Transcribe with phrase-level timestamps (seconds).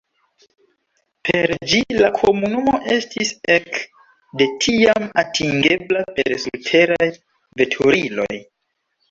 [1.27, 3.77] Per ĝi la komunumo estis ek
[4.43, 7.11] de tiam atingebla per surteraj
[7.63, 8.33] veturiloj.